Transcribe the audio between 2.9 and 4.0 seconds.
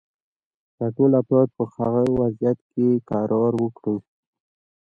قرار ورکړو.